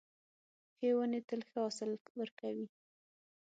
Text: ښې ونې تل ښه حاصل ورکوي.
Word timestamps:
ښې 0.75 0.89
ونې 0.97 1.19
تل 1.27 1.41
ښه 1.49 1.57
حاصل 1.65 1.91
ورکوي. 2.19 2.67